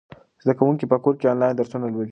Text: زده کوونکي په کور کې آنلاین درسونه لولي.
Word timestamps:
زده 0.43 0.53
کوونکي 0.59 0.85
په 0.91 0.97
کور 1.03 1.15
کې 1.19 1.31
آنلاین 1.33 1.53
درسونه 1.57 1.85
لولي. 1.89 2.09